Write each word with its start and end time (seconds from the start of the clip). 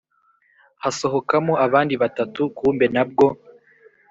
hasohokamo 0.83 1.53
bandi 1.73 1.93
batatu 2.03 2.41
kumbe 2.57 2.85
nabwo 2.93 3.27